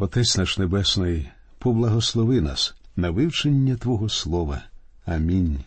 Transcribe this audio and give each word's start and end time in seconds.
Отець 0.00 0.36
наш 0.38 0.58
Небесний, 0.58 1.28
поблагослови 1.58 2.40
нас 2.40 2.74
на 2.96 3.10
вивчення 3.10 3.76
Твого 3.76 4.08
Слова. 4.08 4.62
Амінь. 5.06 5.58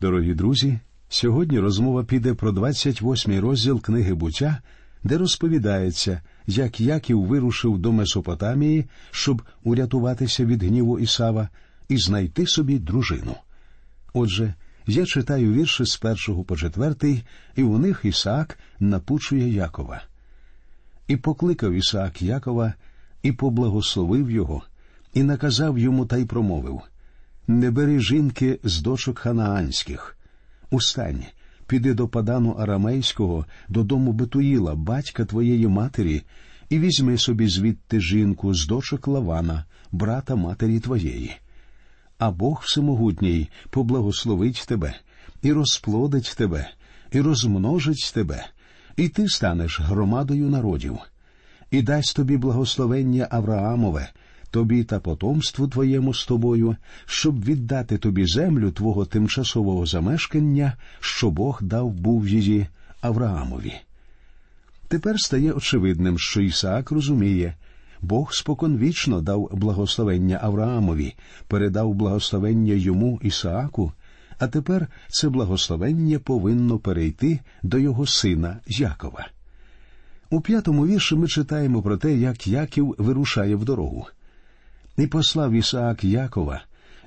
Дорогі 0.00 0.34
друзі. 0.34 0.78
Сьогодні 1.08 1.58
розмова 1.58 2.04
піде 2.04 2.34
про 2.34 2.52
28-й 2.52 3.38
розділ 3.38 3.80
книги 3.80 4.14
буття, 4.14 4.62
де 5.04 5.18
розповідається, 5.18 6.20
як 6.46 6.80
Яків 6.80 7.22
вирушив 7.22 7.78
до 7.78 7.92
Месопотамії, 7.92 8.86
щоб 9.10 9.42
урятуватися 9.64 10.44
від 10.44 10.62
гніву 10.62 10.98
Ісава 10.98 11.48
і 11.88 11.96
знайти 11.96 12.46
собі 12.46 12.78
дружину. 12.78 13.36
Отже, 14.12 14.54
я 14.86 15.06
читаю 15.06 15.52
вірші 15.52 15.84
з 15.84 15.96
першого 15.96 16.44
по 16.44 16.56
четвертий, 16.56 17.24
і 17.56 17.62
у 17.62 17.78
них 17.78 18.00
Ісаак 18.04 18.58
напучує 18.80 19.52
Якова. 19.54 20.02
І 21.08 21.16
покликав 21.16 21.72
Ісаак 21.72 22.22
Якова, 22.22 22.74
і 23.22 23.32
поблагословив 23.32 24.30
його, 24.30 24.62
і 25.14 25.22
наказав 25.22 25.78
йому 25.78 26.06
та 26.06 26.16
й 26.16 26.24
промовив 26.24 26.80
Не 27.46 27.70
бери 27.70 28.00
жінки 28.00 28.60
з 28.64 28.80
дочок 28.80 29.18
ханаанських. 29.18 30.16
Устань, 30.70 31.24
піди 31.66 31.94
до 31.94 32.08
падану 32.08 32.50
арамейського, 32.50 33.46
додому 33.68 34.12
Бетуїла, 34.12 34.74
батька 34.74 35.24
твоєї 35.24 35.68
матері, 35.68 36.22
і 36.68 36.78
візьми 36.78 37.18
собі 37.18 37.48
звідти 37.48 38.00
жінку 38.00 38.54
з 38.54 38.66
дочок 38.66 39.08
Лавана, 39.08 39.64
брата 39.92 40.36
матері 40.36 40.80
твоєї. 40.80 41.36
А 42.18 42.30
Бог 42.30 42.62
Всемогутній 42.64 43.48
поблагословить 43.70 44.64
тебе, 44.68 44.94
і 45.42 45.52
розплодить 45.52 46.34
тебе, 46.36 46.70
і 47.12 47.20
розмножить 47.20 48.12
тебе, 48.14 48.46
і 48.96 49.08
ти 49.08 49.28
станеш 49.28 49.80
громадою 49.80 50.48
народів, 50.48 50.98
і 51.72 51.82
дасть 51.82 52.16
тобі 52.16 52.36
благословення 52.36 53.28
Авраамове, 53.30 54.08
тобі 54.50 54.84
та 54.84 55.00
потомству 55.00 55.68
твоєму 55.68 56.14
з 56.14 56.26
тобою, 56.26 56.76
щоб 57.06 57.44
віддати 57.44 57.98
тобі 57.98 58.26
землю 58.26 58.70
твого 58.70 59.04
тимчасового 59.04 59.86
замешкання, 59.86 60.76
що 61.00 61.30
Бог 61.30 61.58
дав 61.62 61.90
був 61.90 62.28
її 62.28 62.66
Авраамові. 63.00 63.72
Тепер 64.88 65.20
стає 65.20 65.52
очевидним, 65.52 66.18
що 66.18 66.40
Ісаак 66.40 66.90
розуміє, 66.90 67.54
Бог 68.02 68.32
споконвічно 68.32 69.20
дав 69.20 69.48
благословення 69.52 70.38
Авраамові, 70.42 71.14
передав 71.48 71.94
благословення 71.94 72.74
йому 72.74 73.20
Ісааку, 73.22 73.92
а 74.38 74.46
тепер 74.46 74.88
це 75.08 75.28
благословення 75.28 76.18
повинно 76.18 76.78
перейти 76.78 77.40
до 77.62 77.78
його 77.78 78.06
сина 78.06 78.60
Якова. 78.66 79.28
У 80.32 80.40
п'ятому 80.40 80.86
вірші 80.86 81.14
ми 81.14 81.28
читаємо 81.28 81.82
про 81.82 81.96
те, 81.96 82.14
як 82.14 82.46
Яків 82.46 82.94
вирушає 82.98 83.56
в 83.56 83.64
дорогу. 83.64 84.06
І 84.96 85.06
послав 85.06 85.52
Ісаак 85.52 86.04
Якова, 86.04 86.62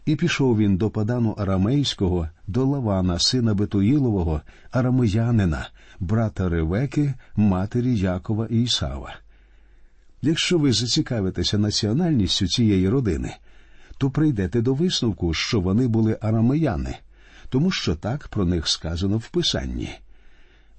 і 0.06 0.16
пішов 0.16 0.58
він 0.58 0.78
до 0.78 0.90
Падану 0.90 1.32
Арамейського, 1.32 2.30
до 2.48 2.66
Лавана, 2.66 3.20
сина 3.20 3.54
Бетуїлового, 3.54 4.42
арамеянина, 4.72 5.70
брата 6.00 6.50
Ревеки, 6.50 7.14
матері 7.36 7.98
Якова 7.98 8.48
і 8.50 8.64
Ісава. 8.64 9.16
Якщо 10.22 10.58
ви 10.58 10.74
зацікавитеся 10.74 11.58
національністю 11.58 12.48
цієї 12.48 12.90
родини, 12.90 13.36
то 13.98 14.10
прийдете 14.10 14.62
до 14.62 14.74
висновку, 14.74 15.34
що 15.34 15.60
вони 15.60 15.88
були 15.88 16.18
арамеяни, 16.22 16.96
тому 17.50 17.72
що 17.72 17.96
так 17.96 18.28
про 18.28 18.46
них 18.46 18.68
сказано 18.68 19.18
в 19.18 19.30
Писанні. 19.30 19.90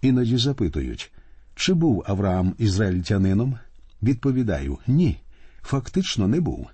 Іноді 0.02 0.36
запитують, 0.36 1.12
чи 1.56 1.74
був 1.74 2.04
Авраам 2.06 2.54
ізраїльтянином? 2.58 3.58
Відповідаю 4.02 4.78
ні, 4.86 5.20
фактично 5.62 6.28
не 6.28 6.40
був. 6.40 6.66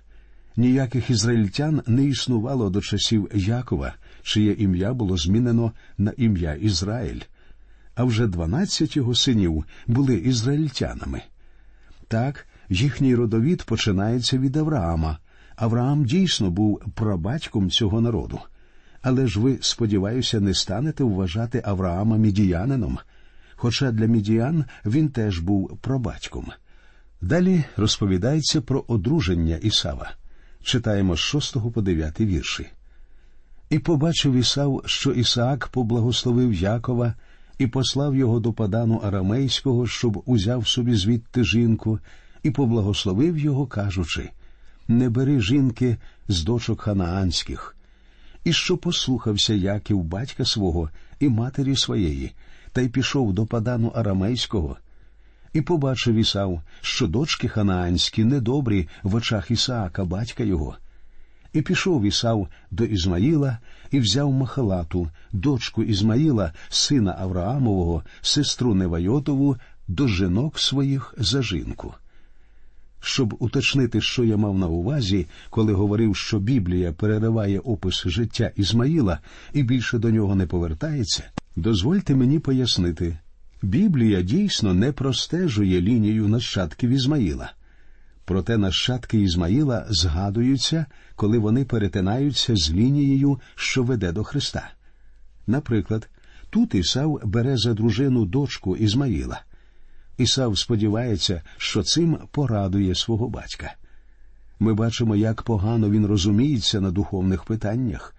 Ніяких 0.57 1.09
ізраїльтян 1.09 1.81
не 1.87 2.03
існувало 2.03 2.69
до 2.69 2.81
часів 2.81 3.29
Якова, 3.33 3.93
чиє 4.21 4.53
ім'я 4.53 4.93
було 4.93 5.17
змінено 5.17 5.71
на 5.97 6.13
ім'я 6.17 6.53
Ізраїль. 6.53 7.21
А 7.95 8.03
вже 8.03 8.27
дванадцять 8.27 8.95
його 8.95 9.15
синів 9.15 9.65
були 9.87 10.15
ізраїльтянами. 10.15 11.21
Так, 12.07 12.47
їхній 12.69 13.15
родовід 13.15 13.63
починається 13.63 14.37
від 14.37 14.57
Авраама. 14.57 15.17
Авраам 15.55 16.05
дійсно 16.05 16.51
був 16.51 16.81
прабатьком 16.95 17.69
цього 17.69 18.01
народу. 18.01 18.39
Але 19.01 19.27
ж 19.27 19.39
ви, 19.39 19.57
сподіваюся, 19.61 20.39
не 20.39 20.53
станете 20.53 21.03
вважати 21.03 21.61
Авраама 21.65 22.17
мідіянином, 22.17 22.99
хоча 23.63 23.91
для 23.91 24.05
мідіян 24.05 24.65
він 24.85 25.09
теж 25.09 25.39
був 25.39 25.77
прабатьком. 25.77 26.51
Далі 27.21 27.63
розповідається 27.77 28.61
про 28.61 28.83
одруження 28.87 29.55
Ісава 29.55 30.11
читаємо 30.63 31.15
з 31.15 31.19
6 31.19 31.71
по 31.73 31.81
9 31.81 32.21
вірші. 32.21 32.67
І 33.69 33.79
побачив 33.79 34.33
Ісав, 34.33 34.81
що 34.85 35.11
Ісаак 35.11 35.67
поблагословив 35.67 36.53
Якова 36.53 37.13
і 37.57 37.67
послав 37.67 38.15
його 38.15 38.39
до 38.39 38.53
падану 38.53 38.97
арамейського, 38.97 39.87
щоб 39.87 40.23
узяв 40.25 40.67
собі 40.67 40.95
звідти 40.95 41.43
жінку, 41.43 41.99
і 42.43 42.51
поблагословив 42.51 43.37
його, 43.37 43.67
кажучи 43.67 44.29
Не 44.87 45.09
бери 45.09 45.41
жінки 45.41 45.97
з 46.27 46.43
дочок 46.43 46.81
ханаанських. 46.81 47.75
І 48.43 48.53
що 48.53 48.77
послухався 48.77 49.53
Яків 49.53 50.03
батька 50.03 50.45
свого 50.45 50.89
і 51.19 51.29
матері 51.29 51.75
своєї, 51.75 52.33
та 52.73 52.81
й 52.81 52.89
пішов 52.89 53.33
до 53.33 53.45
падану 53.45 53.87
арамейського, 53.87 54.77
і 55.53 55.61
побачив 55.61 56.15
Ісав, 56.15 56.61
що 56.81 57.07
дочки 57.07 57.47
ханаанські 57.47 58.23
недобрі 58.23 58.87
в 59.03 59.15
очах 59.15 59.51
Ісаака, 59.51 60.05
батька 60.05 60.43
його. 60.43 60.75
І 61.53 61.61
пішов 61.61 62.03
Ісав 62.03 62.47
до 62.71 62.83
Ізмаїла 62.85 63.57
і 63.91 63.99
взяв 63.99 64.31
Махалату, 64.31 65.09
дочку 65.31 65.83
Ізмаїла, 65.83 66.53
сина 66.69 67.15
Авраамового, 67.19 68.03
сестру 68.21 68.75
Невайотову, 68.75 69.57
до 69.87 70.07
жінок 70.07 70.59
своїх 70.59 71.15
за 71.17 71.41
жінку. 71.41 71.93
Щоб 73.01 73.35
уточнити, 73.39 74.01
що 74.01 74.23
я 74.23 74.37
мав 74.37 74.57
на 74.57 74.67
увазі, 74.67 75.27
коли 75.49 75.73
говорив, 75.73 76.15
що 76.15 76.39
Біблія 76.39 76.93
перериває 76.93 77.59
опис 77.59 78.03
життя 78.07 78.51
Ізмаїла 78.55 79.19
і 79.53 79.63
більше 79.63 79.97
до 79.97 80.09
нього 80.09 80.35
не 80.35 80.45
повертається, 80.45 81.23
дозвольте 81.55 82.15
мені 82.15 82.39
пояснити, 82.39 83.17
Біблія 83.61 84.21
дійсно 84.21 84.73
не 84.73 84.91
простежує 84.91 85.81
лінію 85.81 86.27
нащадків 86.27 86.89
Ізмаїла. 86.89 87.53
Проте 88.25 88.57
нащадки 88.57 89.21
Ізмаїла 89.21 89.85
згадуються, 89.89 90.85
коли 91.15 91.37
вони 91.37 91.65
перетинаються 91.65 92.55
з 92.55 92.71
лінією, 92.71 93.39
що 93.55 93.83
веде 93.83 94.11
до 94.11 94.23
Христа. 94.23 94.69
Наприклад, 95.47 96.09
тут 96.49 96.75
Ісав 96.75 97.21
бере 97.23 97.57
за 97.57 97.73
дружину 97.73 98.25
дочку 98.25 98.75
Ізмаїла. 98.75 99.41
Ісав 100.17 100.57
сподівається, 100.57 101.41
що 101.57 101.83
цим 101.83 102.17
порадує 102.31 102.95
свого 102.95 103.29
батька. 103.29 103.73
Ми 104.59 104.73
бачимо, 104.73 105.15
як 105.15 105.41
погано 105.41 105.89
він 105.89 106.05
розуміється 106.05 106.81
на 106.81 106.91
духовних 106.91 107.43
питаннях, 107.43 108.15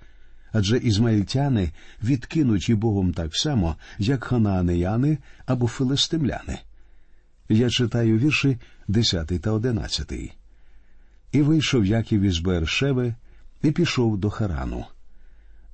адже 0.55 0.79
ізмаїльтяни 0.79 1.71
відкинуті 2.03 2.75
Богом 2.75 3.13
так 3.13 3.37
само, 3.37 3.77
як 3.99 4.25
ханаанеяни 4.25 5.19
або 5.47 5.67
филистимляни. 5.67 6.59
Я 7.49 7.71
читаю 7.71 8.19
вірші 8.19 8.59
10 8.89 9.27
та 9.43 9.53
11. 9.53 10.13
І 11.33 11.43
вийшов 11.43 11.87
Яків 11.87 12.21
із 12.21 12.39
Бершеви 12.39 13.15
і 13.63 13.71
пішов 13.71 14.19
до 14.19 14.31
Харану. 14.31 14.85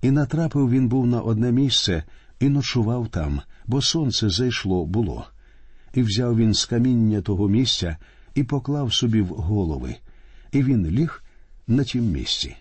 І 0.02 0.10
натрапив 0.10 0.70
він 0.70 0.88
був 0.88 1.06
на 1.06 1.20
одне 1.20 1.52
місце 1.52 2.02
і 2.40 2.48
ночував 2.48 3.08
там, 3.08 3.40
бо 3.66 3.82
сонце 3.82 4.30
зайшло 4.30 4.86
було. 4.86 5.26
І 5.94 6.02
взяв 6.02 6.36
він 6.36 6.54
з 6.54 6.64
каміння 6.64 7.20
того 7.20 7.48
місця 7.48 7.96
і 8.34 8.44
поклав 8.44 8.94
собі 8.94 9.20
в 9.20 9.28
голови, 9.28 9.96
і 10.52 10.62
він 10.62 10.86
ліг 10.86 11.22
на 11.66 11.84
тім 11.84 12.04
місці 12.04 12.56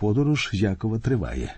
подорож 0.00 0.50
Якова 0.52 0.98
триває. 0.98 1.54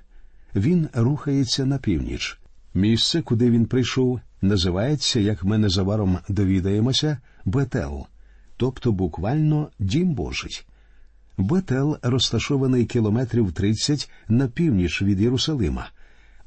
Він 0.54 0.88
рухається 0.92 1.66
на 1.66 1.78
північ. 1.78 2.38
Місце, 2.74 3.22
куди 3.22 3.50
він 3.50 3.66
прийшов, 3.66 4.20
називається, 4.40 5.20
як 5.20 5.44
ми 5.44 5.58
незабаром 5.58 6.18
довідаємося, 6.28 7.18
Бетел, 7.44 8.06
тобто 8.56 8.92
буквально 8.92 9.68
Дім 9.78 10.14
Божий. 10.14 10.62
Бетел 11.38 11.98
розташований 12.02 12.84
кілометрів 12.84 13.52
30 13.52 14.10
на 14.28 14.48
північ 14.48 15.02
від 15.02 15.20
Єрусалима, 15.20 15.88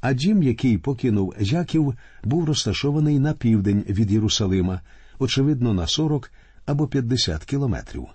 а 0.02 0.14
дім, 0.14 0.44
який 0.44 0.78
покинув 0.78 1.36
Яків, 1.40 1.94
був 2.24 2.46
розташований 2.46 3.20
на 3.20 3.34
південь 3.34 3.86
від 3.90 4.12
Єрусалима, 4.12 4.82
очевидно, 5.20 5.74
на 5.74 5.88
40 5.88 6.32
або 6.66 6.88
50 6.88 7.46
кілометрів. 7.46 8.08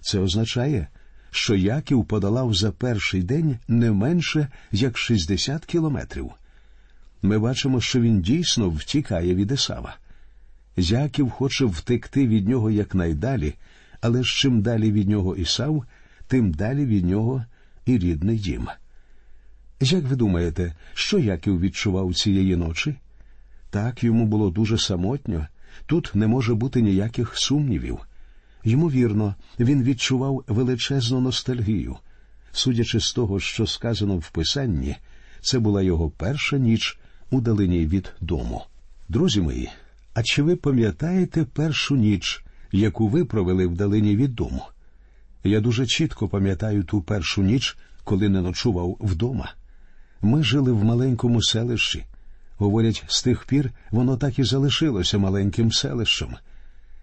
Це 0.00 0.18
означає, 0.18 0.88
що 1.36 1.54
Яків 1.54 2.04
подолав 2.04 2.54
за 2.54 2.72
перший 2.72 3.22
день 3.22 3.58
не 3.68 3.92
менше 3.92 4.48
як 4.72 4.98
60 4.98 5.64
кілометрів. 5.64 6.30
Ми 7.22 7.38
бачимо, 7.38 7.80
що 7.80 8.00
він 8.00 8.20
дійсно 8.20 8.70
втікає 8.70 9.34
від 9.34 9.52
Есава. 9.52 9.96
Яків 10.76 11.30
хоче 11.30 11.64
втекти 11.64 12.26
від 12.26 12.48
нього 12.48 12.70
якнайдалі, 12.70 13.54
але 14.00 14.22
ж 14.22 14.40
чим 14.40 14.62
далі 14.62 14.92
від 14.92 15.08
нього 15.08 15.36
Ісав, 15.36 15.84
тим 16.26 16.52
далі 16.52 16.86
від 16.86 17.04
нього 17.04 17.44
і 17.86 17.98
рідний 17.98 18.38
дім. 18.38 18.68
Як 19.80 20.04
ви 20.04 20.16
думаєте, 20.16 20.74
що 20.94 21.18
Яків 21.18 21.60
відчував 21.60 22.14
цієї 22.14 22.56
ночі? 22.56 22.96
Так 23.70 24.04
йому 24.04 24.26
було 24.26 24.50
дуже 24.50 24.78
самотньо, 24.78 25.46
тут 25.86 26.10
не 26.14 26.26
може 26.26 26.54
бути 26.54 26.82
ніяких 26.82 27.38
сумнівів. 27.38 27.98
Ймовірно, 28.66 29.34
він 29.60 29.82
відчував 29.82 30.44
величезну 30.48 31.20
ностальгію. 31.20 31.96
Судячи 32.52 33.00
з 33.00 33.12
того, 33.12 33.40
що 33.40 33.66
сказано 33.66 34.16
в 34.16 34.30
писанні, 34.30 34.96
це 35.40 35.58
була 35.58 35.82
його 35.82 36.10
перша 36.10 36.58
ніч 36.58 36.98
у 37.30 37.40
далині 37.40 37.86
від 37.86 38.12
дому. 38.20 38.64
Друзі 39.08 39.40
мої, 39.40 39.70
а 40.14 40.22
чи 40.22 40.42
ви 40.42 40.56
пам'ятаєте 40.56 41.44
першу 41.44 41.96
ніч, 41.96 42.44
яку 42.72 43.08
ви 43.08 43.24
провели 43.24 43.66
в 43.66 43.74
далині 43.74 44.16
від 44.16 44.34
дому? 44.34 44.62
Я 45.44 45.60
дуже 45.60 45.86
чітко 45.86 46.28
пам'ятаю 46.28 46.84
ту 46.84 47.02
першу 47.02 47.42
ніч, 47.42 47.76
коли 48.04 48.28
не 48.28 48.40
ночував 48.40 48.96
вдома. 49.00 49.52
Ми 50.22 50.42
жили 50.42 50.72
в 50.72 50.84
маленькому 50.84 51.42
селищі. 51.42 52.04
Говорять, 52.58 53.04
з 53.08 53.22
тих 53.22 53.44
пір 53.44 53.70
воно 53.90 54.16
так 54.16 54.38
і 54.38 54.44
залишилося 54.44 55.18
маленьким 55.18 55.72
селищем. 55.72 56.36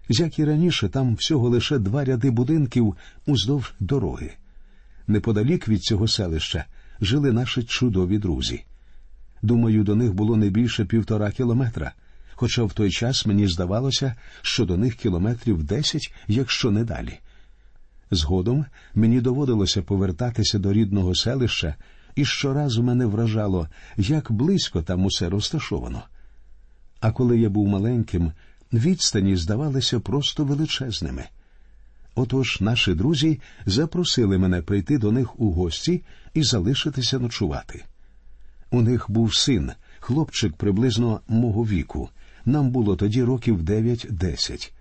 Як 0.08 0.38
і 0.38 0.44
раніше, 0.44 0.88
там 0.88 1.14
всього 1.14 1.48
лише 1.48 1.78
два 1.78 2.04
ряди 2.04 2.30
будинків 2.30 2.96
уздовж 3.26 3.74
дороги. 3.80 4.30
Неподалік 5.06 5.68
від 5.68 5.82
цього 5.82 6.08
селища 6.08 6.64
жили 7.00 7.32
наші 7.32 7.62
чудові 7.62 8.18
друзі. 8.18 8.64
Думаю, 9.42 9.84
до 9.84 9.94
них 9.94 10.14
було 10.14 10.36
не 10.36 10.50
більше 10.50 10.84
півтора 10.84 11.30
кілометра, 11.30 11.92
хоча 12.32 12.64
в 12.64 12.72
той 12.72 12.90
час 12.90 13.26
мені 13.26 13.48
здавалося, 13.48 14.14
що 14.42 14.64
до 14.64 14.76
них 14.76 14.94
кілометрів 14.94 15.64
десять, 15.64 16.14
якщо 16.28 16.70
не 16.70 16.84
далі. 16.84 17.18
Згодом 18.10 18.64
мені 18.94 19.20
доводилося 19.20 19.82
повертатися 19.82 20.58
до 20.58 20.72
рідного 20.72 21.14
селища, 21.14 21.74
і 22.14 22.24
щоразу 22.24 22.82
мене 22.82 23.06
вражало, 23.06 23.68
як 23.96 24.32
близько 24.32 24.82
там 24.82 25.04
усе 25.04 25.28
розташовано. 25.28 26.02
А 27.00 27.12
коли 27.12 27.38
я 27.38 27.48
був 27.48 27.68
маленьким, 27.68 28.32
відстані 28.72 29.36
здавалися 29.36 30.00
просто 30.00 30.44
величезними. 30.44 31.24
Отож 32.14 32.60
наші 32.60 32.94
друзі 32.94 33.40
запросили 33.66 34.38
мене 34.38 34.62
прийти 34.62 34.98
до 34.98 35.12
них 35.12 35.40
у 35.40 35.52
гості 35.52 36.02
і 36.34 36.42
залишитися 36.42 37.18
ночувати. 37.18 37.84
У 38.70 38.82
них 38.82 39.10
був 39.10 39.34
син, 39.34 39.72
хлопчик 40.00 40.56
приблизно 40.56 41.20
мого 41.28 41.64
віку. 41.64 42.08
Нам 42.44 42.70
було 42.70 42.96
тоді 42.96 43.22
років 43.22 43.62
дев'ять-десять. 43.62 44.74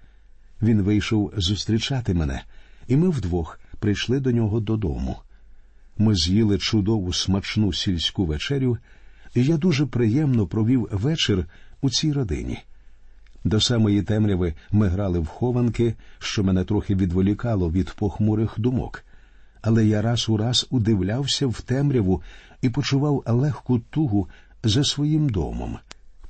Він 0.61 0.81
вийшов 0.81 1.33
зустрічати 1.37 2.13
мене, 2.13 2.43
і 2.87 2.95
ми 2.95 3.09
вдвох 3.09 3.59
прийшли 3.79 4.19
до 4.19 4.31
нього 4.31 4.59
додому. 4.59 5.17
Ми 5.97 6.15
з'їли 6.15 6.57
чудову 6.57 7.13
смачну 7.13 7.73
сільську 7.73 8.25
вечерю, 8.25 8.77
і 9.35 9.43
я 9.43 9.57
дуже 9.57 9.85
приємно 9.85 10.47
провів 10.47 10.89
вечір 10.91 11.45
у 11.81 11.89
цій 11.89 12.13
родині. 12.13 12.59
До 13.43 13.61
самої 13.61 14.01
темряви 14.01 14.53
ми 14.71 14.87
грали 14.87 15.19
в 15.19 15.27
хованки, 15.27 15.95
що 16.19 16.43
мене 16.43 16.63
трохи 16.63 16.95
відволікало 16.95 17.71
від 17.71 17.91
похмурих 17.91 18.53
думок, 18.57 19.03
але 19.61 19.85
я 19.85 20.01
раз 20.01 20.29
у 20.29 20.37
раз 20.37 20.67
удивлявся 20.69 21.47
в 21.47 21.61
темряву 21.61 22.21
і 22.61 22.69
почував 22.69 23.23
легку 23.27 23.79
тугу 23.79 24.27
за 24.63 24.83
своїм 24.83 25.29
домом. 25.29 25.77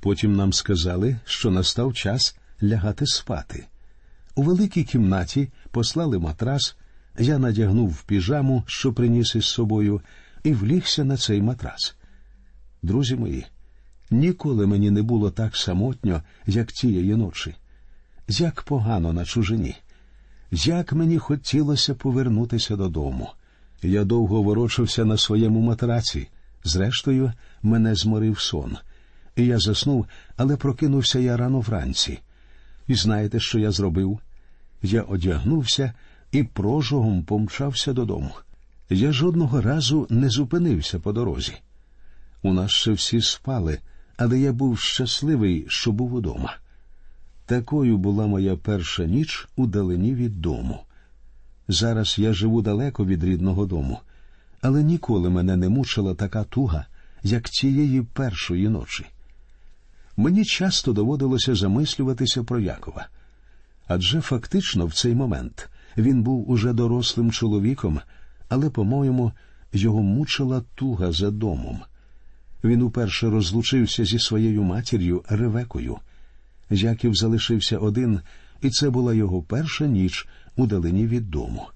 Потім 0.00 0.36
нам 0.36 0.52
сказали, 0.52 1.16
що 1.24 1.50
настав 1.50 1.94
час 1.94 2.36
лягати 2.62 3.06
спати. 3.06 3.66
У 4.34 4.42
великій 4.42 4.84
кімнаті 4.84 5.48
послали 5.70 6.18
матрас, 6.18 6.76
я 7.18 7.38
надягнув 7.38 8.02
піжаму, 8.02 8.64
що 8.66 8.92
приніс 8.92 9.34
із 9.34 9.44
собою, 9.44 10.00
і 10.42 10.52
влігся 10.52 11.04
на 11.04 11.16
цей 11.16 11.42
матрас. 11.42 11.96
Друзі 12.82 13.16
мої, 13.16 13.46
ніколи 14.14 14.66
мені 14.66 14.90
не 14.90 15.02
було 15.02 15.30
так 15.30 15.56
самотньо, 15.56 16.22
як 16.46 16.72
тієї 16.72 17.16
ночі. 17.16 17.54
Як 18.28 18.62
погано 18.62 19.12
на 19.12 19.24
чужині, 19.24 19.76
як 20.50 20.92
мені 20.92 21.18
хотілося 21.18 21.94
повернутися 21.94 22.76
додому. 22.76 23.30
Я 23.82 24.04
довго 24.04 24.42
ворочався 24.42 25.04
на 25.04 25.16
своєму 25.16 25.60
матраці. 25.60 26.28
Зрештою, 26.64 27.32
мене 27.62 27.94
зморив 27.94 28.40
сон, 28.40 28.76
і 29.36 29.46
я 29.46 29.58
заснув, 29.58 30.06
але 30.36 30.56
прокинувся 30.56 31.18
я 31.18 31.36
рано 31.36 31.60
вранці. 31.60 32.18
І 32.86 32.94
знаєте, 32.94 33.40
що 33.40 33.58
я 33.58 33.70
зробив? 33.70 34.18
Я 34.82 35.02
одягнувся 35.02 35.92
і 36.32 36.42
прожогом 36.42 37.22
помчався 37.22 37.92
додому. 37.92 38.30
Я 38.90 39.12
жодного 39.12 39.60
разу 39.60 40.06
не 40.10 40.28
зупинився 40.28 40.98
по 40.98 41.12
дорозі. 41.12 41.54
У 42.42 42.52
нас 42.52 42.70
ще 42.70 42.92
всі 42.92 43.20
спали, 43.20 43.78
але 44.16 44.38
я 44.38 44.52
був 44.52 44.78
щасливий, 44.78 45.64
що 45.68 45.92
був 45.92 46.14
удома. 46.14 46.56
Такою 47.46 47.98
була 47.98 48.26
моя 48.26 48.56
перша 48.56 49.04
ніч 49.04 49.48
у 49.56 49.66
далині 49.66 50.14
від 50.14 50.40
дому. 50.40 50.80
Зараз 51.68 52.14
я 52.18 52.32
живу 52.32 52.62
далеко 52.62 53.04
від 53.04 53.24
рідного 53.24 53.66
дому, 53.66 54.00
але 54.60 54.82
ніколи 54.82 55.30
мене 55.30 55.56
не 55.56 55.68
мучила 55.68 56.14
така 56.14 56.44
туга, 56.44 56.86
як 57.22 57.50
цієї 57.50 58.02
першої 58.02 58.68
ночі. 58.68 59.06
Мені 60.16 60.44
часто 60.44 60.92
доводилося 60.92 61.54
замислюватися 61.54 62.44
про 62.44 62.60
Якова, 62.60 63.06
адже 63.86 64.20
фактично 64.20 64.86
в 64.86 64.94
цей 64.94 65.14
момент 65.14 65.68
він 65.96 66.22
був 66.22 66.50
уже 66.50 66.72
дорослим 66.72 67.32
чоловіком, 67.32 68.00
але, 68.48 68.70
по-моєму, 68.70 69.32
його 69.72 70.02
мучила 70.02 70.62
туга 70.74 71.12
за 71.12 71.30
домом. 71.30 71.80
Він 72.64 72.82
уперше 72.82 73.30
розлучився 73.30 74.04
зі 74.04 74.18
своєю 74.18 74.62
матір'ю 74.62 75.24
Ревекою. 75.28 75.98
Яків 76.70 77.14
залишився 77.14 77.78
один, 77.78 78.20
і 78.62 78.70
це 78.70 78.90
була 78.90 79.14
його 79.14 79.42
перша 79.42 79.86
ніч 79.86 80.28
у 80.56 80.66
далині 80.66 81.06
від 81.06 81.30
дому. 81.30 81.66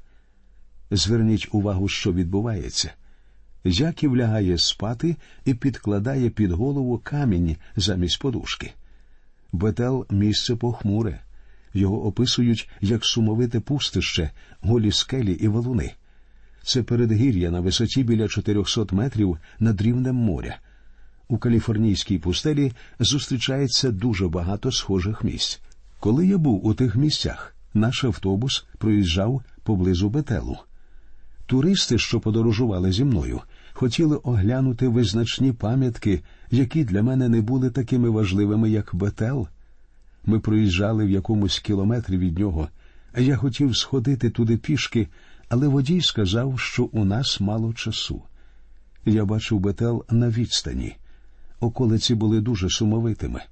Зверніть 0.90 1.48
увагу, 1.52 1.88
що 1.88 2.12
відбувається. 2.12 2.92
Яків 3.64 4.16
лягає 4.16 4.58
спати 4.58 5.16
і 5.44 5.54
підкладає 5.54 6.30
під 6.30 6.52
голову 6.52 6.98
камінь 6.98 7.56
замість 7.76 8.20
подушки. 8.20 8.72
Бетел 9.52 10.06
місце 10.10 10.56
похмуре. 10.56 11.20
Його 11.74 12.06
описують 12.06 12.70
як 12.80 13.04
сумовите 13.04 13.60
пустище, 13.60 14.30
голі 14.60 14.92
скелі 14.92 15.32
і 15.32 15.48
валуни. 15.48 15.92
Це 16.62 16.82
передгір'я 16.82 17.50
на 17.50 17.60
висоті 17.60 18.04
біля 18.04 18.28
400 18.28 18.86
метрів 18.92 19.38
над 19.58 19.82
рівнем 19.82 20.16
моря. 20.16 20.58
У 21.30 21.38
каліфорнійській 21.38 22.18
пустелі 22.18 22.72
зустрічається 23.00 23.90
дуже 23.90 24.28
багато 24.28 24.72
схожих 24.72 25.24
місць. 25.24 25.60
Коли 26.00 26.26
я 26.26 26.38
був 26.38 26.66
у 26.66 26.74
тих 26.74 26.96
місцях, 26.96 27.54
наш 27.74 28.04
автобус 28.04 28.66
проїжджав 28.78 29.42
поблизу 29.62 30.08
Бетелу. 30.10 30.58
Туристи, 31.46 31.98
що 31.98 32.20
подорожували 32.20 32.92
зі 32.92 33.04
мною, 33.04 33.40
хотіли 33.72 34.16
оглянути 34.16 34.88
визначні 34.88 35.52
пам'ятки, 35.52 36.22
які 36.50 36.84
для 36.84 37.02
мене 37.02 37.28
не 37.28 37.40
були 37.40 37.70
такими 37.70 38.10
важливими, 38.10 38.70
як 38.70 38.90
Бетел. 38.94 39.48
Ми 40.24 40.40
проїжджали 40.40 41.04
в 41.04 41.10
якомусь 41.10 41.58
кілометрі 41.58 42.18
від 42.18 42.38
нього. 42.38 42.68
Я 43.18 43.36
хотів 43.36 43.76
сходити 43.76 44.30
туди 44.30 44.56
пішки, 44.56 45.08
але 45.48 45.68
водій 45.68 46.00
сказав, 46.00 46.60
що 46.60 46.84
у 46.84 47.04
нас 47.04 47.40
мало 47.40 47.72
часу. 47.72 48.22
Я 49.04 49.24
бачив 49.24 49.60
Бетел 49.60 50.04
на 50.10 50.28
відстані. 50.28 50.96
Околиці 51.60 52.14
були 52.14 52.40
дуже 52.40 52.70
сумовитими. 52.70 53.42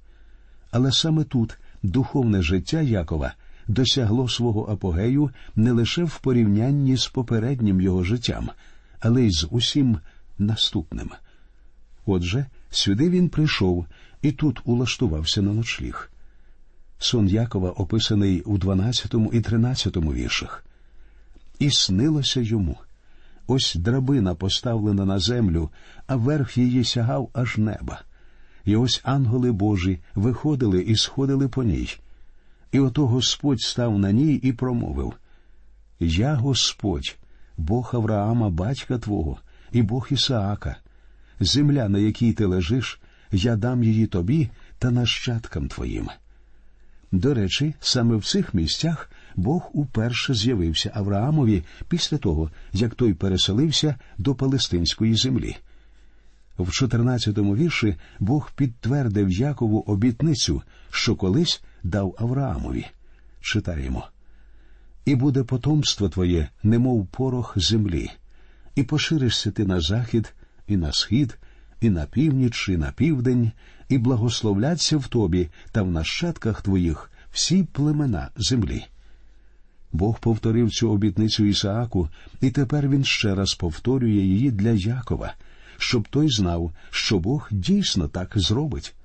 Але 0.71 0.91
саме 0.91 1.23
тут 1.23 1.57
духовне 1.83 2.41
життя 2.41 2.81
Якова 2.81 3.33
досягло 3.67 4.29
свого 4.29 4.71
апогею 4.71 5.31
не 5.55 5.71
лише 5.71 6.03
в 6.03 6.19
порівнянні 6.19 6.97
з 6.97 7.07
попереднім 7.07 7.81
його 7.81 8.03
життям, 8.03 8.49
але 8.99 9.23
й 9.23 9.31
з 9.31 9.47
усім 9.51 9.97
наступним. 10.39 11.09
Отже, 12.05 12.45
сюди 12.69 13.09
він 13.09 13.29
прийшов 13.29 13.85
і 14.21 14.31
тут 14.31 14.61
улаштувався 14.65 15.41
на 15.41 15.53
ночліг. 15.53 16.11
Сон 16.99 17.27
Якова 17.27 17.71
описаний 17.71 18.41
у 18.41 18.57
12 18.57 19.15
і 19.33 19.41
13 19.41 19.97
віршах. 19.97 20.65
І 21.59 21.71
снилося 21.71 22.41
йому. 22.41 22.77
Ось 23.47 23.75
драбина 23.75 24.35
поставлена 24.35 25.05
на 25.05 25.19
землю, 25.19 25.69
а 26.07 26.15
верх 26.15 26.57
її 26.57 26.83
сягав 26.83 27.29
аж 27.33 27.57
неба. 27.57 28.01
І 28.65 28.75
ось 28.75 29.01
ангели 29.03 29.51
Божі 29.51 29.99
виходили 30.15 30.81
і 30.81 30.95
сходили 30.95 31.47
по 31.47 31.63
ній. 31.63 31.97
І 32.71 32.79
ото 32.79 33.07
Господь 33.07 33.61
став 33.61 33.99
на 33.99 34.11
ній 34.11 34.33
і 34.33 34.53
промовив 34.53 35.13
Я 35.99 36.35
Господь, 36.35 37.17
Бог 37.57 37.91
Авраама, 37.93 38.49
батька 38.49 38.97
Твого, 38.97 39.37
і 39.71 39.81
Бог 39.81 40.07
Ісаака. 40.11 40.75
Земля, 41.39 41.89
на 41.89 41.99
якій 41.99 42.33
ти 42.33 42.45
лежиш, 42.45 43.01
я 43.31 43.55
дам 43.55 43.83
її 43.83 44.07
тобі 44.07 44.49
та 44.79 44.91
нащадкам 44.91 45.67
твоїм. 45.67 46.09
До 47.11 47.33
речі, 47.33 47.73
саме 47.79 48.15
в 48.15 48.25
цих 48.25 48.53
місцях 48.53 49.09
Бог 49.35 49.69
уперше 49.73 50.33
з'явився 50.33 50.91
Авраамові 50.93 51.63
після 51.87 52.17
того, 52.17 52.51
як 52.73 52.95
той 52.95 53.13
переселився 53.13 53.95
до 54.17 54.35
Палестинської 54.35 55.15
землі. 55.15 55.57
В 56.57 56.69
14-му 56.69 57.55
вірші 57.55 57.95
Бог 58.19 58.51
підтвердив 58.55 59.31
Якову 59.31 59.79
обітницю, 59.79 60.61
що 60.91 61.15
колись 61.15 61.61
дав 61.83 62.15
Авраамові. 62.19 62.85
Читаємо. 63.41 64.07
І 65.05 65.15
буде 65.15 65.43
потомство 65.43 66.09
твоє, 66.09 66.49
немов 66.63 67.07
порох 67.07 67.53
землі, 67.55 68.11
і 68.75 68.83
поширишся 68.83 69.51
ти 69.51 69.65
на 69.65 69.81
захід, 69.81 70.33
і 70.67 70.77
на 70.77 70.91
схід, 70.91 71.37
і 71.81 71.89
на 71.89 72.05
північ, 72.05 72.69
і 72.69 72.77
на 72.77 72.91
південь, 72.91 73.51
і 73.89 73.97
благословляться 73.97 74.97
в 74.97 75.07
тобі 75.07 75.49
та 75.71 75.81
в 75.81 75.91
нащадках 75.91 76.61
твоїх 76.61 77.11
всі 77.31 77.63
племена 77.63 78.29
землі. 78.37 78.85
Бог 79.91 80.19
повторив 80.19 80.71
цю 80.71 80.91
обітницю 80.91 81.45
Ісааку, 81.45 82.09
і 82.41 82.51
тепер 82.51 82.89
він 82.89 83.03
ще 83.03 83.35
раз 83.35 83.53
повторює 83.53 84.21
її 84.21 84.51
для 84.51 84.71
Якова, 84.71 85.33
щоб 85.77 86.07
той 86.07 86.29
знав, 86.29 86.71
що 86.89 87.19
Бог 87.19 87.47
дійсно 87.51 88.07
так 88.07 88.31
зробить. 88.35 88.95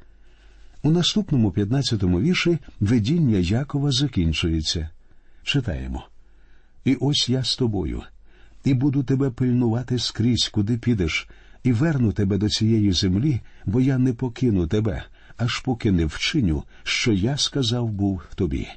У 0.83 0.91
наступному 0.91 1.51
15-му 1.51 2.21
вірші 2.21 2.59
видіння 2.81 3.39
Якова 3.39 3.93
закінчується. 3.93 4.89
Читаємо. 5.43 6.07
І 6.85 6.95
ось 6.95 7.29
я 7.29 7.45
з 7.45 7.57
тобою, 7.57 8.03
і 8.65 8.75
буду 8.75 9.03
тебе 9.03 9.31
пильнувати 9.31 9.99
скрізь, 9.99 10.49
куди 10.49 10.79
підеш, 10.79 11.29
і 11.65 11.73
верну 11.73 12.13
тебе 12.13 12.39
до 12.39 12.49
цієї 12.49 12.93
землі, 12.93 13.41
бо 13.67 13.81
я 13.81 13.99
не 13.99 14.13
покину 14.13 14.67
тебе, 14.67 15.05
аж 15.37 15.59
поки 15.59 15.93
не 15.93 16.07
вчиню, 16.07 16.63
що 16.83 17.13
я 17.13 17.37
сказав 17.37 17.91
був 17.91 18.23
тобі. 18.35 18.69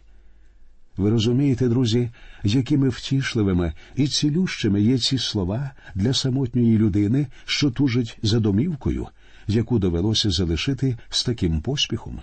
Ви 0.98 1.10
розумієте, 1.10 1.68
друзі, 1.68 2.10
якими 2.44 2.89
втішливими 2.89 3.74
і 3.96 4.08
цілющими 4.08 4.82
є 4.82 4.98
ці 4.98 5.18
слова 5.18 5.72
для 5.96 6.13
самотньої 6.13 6.77
людини, 6.77 7.27
що 7.46 7.72
тужить 7.72 8.18
за 8.24 8.39
домівкою, 8.39 9.08
яку 9.48 9.80
довелося 9.80 10.32
залишити 10.32 10.98
з 11.10 11.24
таким 11.24 11.62
поспіхом? 11.62 12.22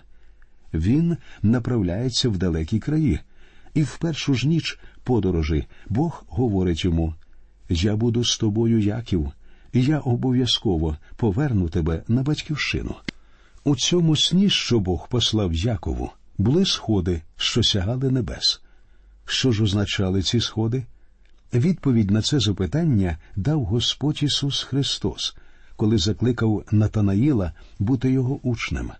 Він 0.75 1.17
направляється 1.43 2.29
в 2.29 2.39
далекі 2.39 2.79
краї, 2.79 3.21
і 3.75 3.83
в 3.83 3.97
першу 3.97 4.35
ж 4.35 4.49
ніч 4.49 4.79
подорожі 5.05 5.67
Бог 5.89 6.25
говорить 6.29 6.85
йому: 6.85 7.15
Я 7.69 7.97
буду 7.97 8.25
з 8.25 8.39
тобою, 8.39 8.79
Яків, 8.79 9.33
і 9.73 9.83
я 9.83 9.99
обов'язково 9.99 10.97
поверну 11.17 11.69
тебе 11.69 12.03
на 12.09 12.23
батьківщину. 12.23 12.95
У 13.65 13.77
цьому 13.77 14.17
сні, 14.17 14.51
що 14.51 14.81
Бог 14.81 15.09
послав 15.09 15.55
Якову, 15.55 16.11
були 16.39 16.67
сходи, 16.67 17.23
що 17.37 17.63
сягали 17.63 18.11
небес. 18.11 18.61
Що 19.25 19.53
ж 19.53 19.63
означали 19.63 20.23
ці 20.23 20.41
сходи? 20.41 20.85
Відповідь 21.55 22.11
на 22.11 22.23
це 22.23 22.41
запитання 22.41 23.19
дав 23.37 23.65
Господь 23.65 24.23
Ісус 24.23 24.63
Христос, 24.63 25.37
коли 25.77 25.99
закликав 25.99 26.65
Натанаїла 26.73 27.53
бути 27.79 28.13
його 28.13 28.41
учнем. 28.43 28.91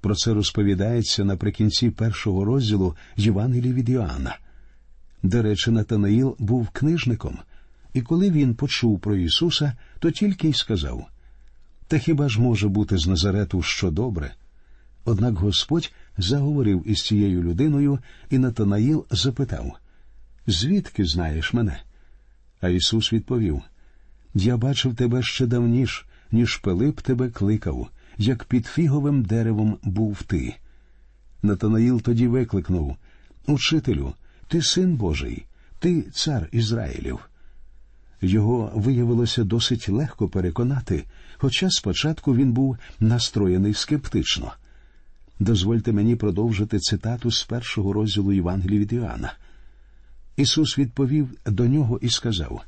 Про 0.00 0.14
це 0.14 0.34
розповідається 0.34 1.24
наприкінці 1.24 1.90
першого 1.90 2.44
розділу 2.44 2.96
Євангелії 3.16 3.72
від 3.72 3.88
Іоанна. 3.88 4.38
До 5.22 5.42
речі, 5.42 5.70
Натанаїл 5.70 6.36
був 6.38 6.68
книжником, 6.68 7.38
і 7.92 8.02
коли 8.02 8.30
він 8.30 8.54
почув 8.54 9.00
про 9.00 9.16
Ісуса, 9.16 9.72
то 10.06 10.12
тільки 10.12 10.48
й 10.48 10.52
сказав 10.52 11.06
Та 11.86 11.98
хіба 11.98 12.28
ж 12.28 12.40
може 12.40 12.68
бути 12.68 12.98
з 12.98 13.06
Назарету 13.06 13.62
що 13.62 13.90
добре? 13.90 14.34
Однак 15.04 15.34
Господь 15.34 15.92
заговорив 16.18 16.88
із 16.88 17.02
цією 17.02 17.42
людиною, 17.42 17.98
і 18.30 18.38
Натанаїл 18.38 19.06
запитав 19.10 19.76
Звідки 20.46 21.04
знаєш 21.04 21.52
мене? 21.52 21.80
А 22.60 22.68
Ісус 22.68 23.12
відповів 23.12 23.62
Я 24.34 24.56
бачив 24.56 24.94
тебе 24.94 25.22
ще 25.22 25.46
давніш, 25.46 26.06
ніж 26.32 26.56
Пилип 26.56 27.00
тебе 27.00 27.28
кликав, 27.28 27.88
як 28.18 28.44
під 28.44 28.66
фіговим 28.66 29.22
деревом 29.22 29.78
був 29.82 30.22
ти. 30.22 30.54
Натанаїл 31.42 32.00
тоді 32.00 32.28
викликнув 32.28 32.96
Учителю, 33.46 34.14
ти 34.48 34.62
син 34.62 34.96
Божий, 34.96 35.46
ти 35.78 36.02
цар 36.02 36.48
Ізраїлів. 36.52 37.20
Його 38.22 38.72
виявилося 38.74 39.44
досить 39.44 39.88
легко 39.88 40.28
переконати, 40.28 41.04
хоча 41.36 41.70
спочатку 41.70 42.34
він 42.34 42.52
був 42.52 42.78
настроєний 43.00 43.74
скептично. 43.74 44.52
Дозвольте 45.40 45.92
мені 45.92 46.16
продовжити 46.16 46.78
цитату 46.78 47.30
з 47.30 47.44
першого 47.44 47.92
розділу 47.92 48.32
Євангелії 48.32 48.78
від 48.78 48.92
Іоанна. 48.92 49.32
Ісус 50.36 50.78
відповів 50.78 51.28
до 51.46 51.66
нього 51.66 51.98
і 52.02 52.08
сказав 52.08 52.62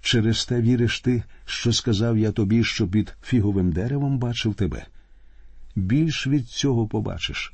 Через 0.00 0.44
те 0.44 0.60
віриш 0.60 1.00
ти, 1.00 1.22
що 1.44 1.72
сказав 1.72 2.18
я 2.18 2.32
тобі, 2.32 2.64
що 2.64 2.88
під 2.88 3.14
фіговим 3.22 3.72
деревом 3.72 4.18
бачив 4.18 4.54
тебе. 4.54 4.86
Більш 5.76 6.26
від 6.26 6.48
цього 6.48 6.86
побачиш. 6.86 7.52